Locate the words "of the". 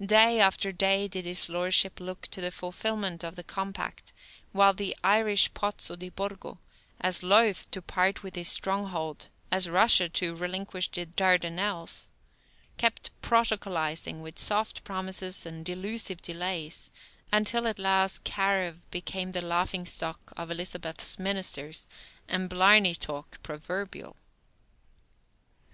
3.22-3.44